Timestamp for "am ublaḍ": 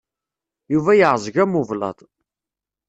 1.43-1.99